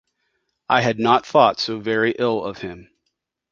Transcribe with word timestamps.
I 0.67 0.81
had 0.81 0.97
not 0.97 1.27
thought 1.27 1.59
so 1.59 1.79
very 1.79 2.15
ill 2.17 2.43
of 2.43 2.57
him. 2.57 2.89